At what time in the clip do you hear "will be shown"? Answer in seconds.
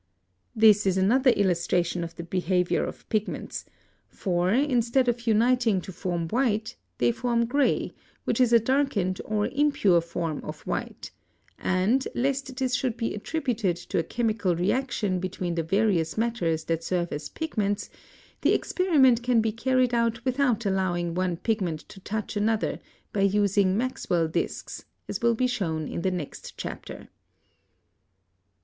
25.21-25.87